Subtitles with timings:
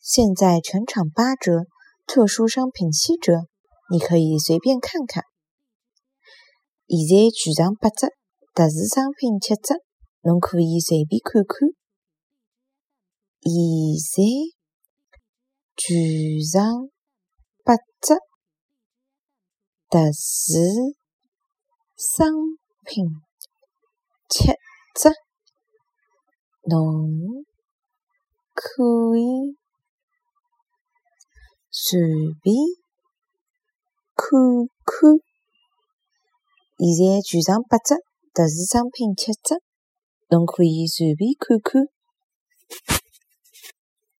[0.00, 1.66] 现在全场八折，
[2.06, 3.48] 特殊商品七折，
[3.90, 5.24] 你可以随便看看。
[6.86, 8.08] 现在全场八折，
[8.54, 9.74] 特殊商品七折，
[10.22, 11.68] 侬可以随便看看。
[13.40, 13.52] 现
[14.16, 14.22] 在
[15.76, 16.88] 全场
[17.62, 18.16] 八折，
[19.90, 20.96] 特殊
[21.96, 22.32] 商
[22.84, 23.04] 品
[24.28, 24.46] 七
[24.94, 25.12] 折，
[26.64, 27.44] 侬
[28.54, 29.57] 可以
[31.70, 32.00] 随
[32.42, 32.54] 便
[34.14, 34.28] 看
[34.84, 35.12] 看。
[36.78, 37.96] 现在全场八折，
[38.32, 39.60] 特殊商品七折，
[40.30, 41.88] 侬可以随便看看。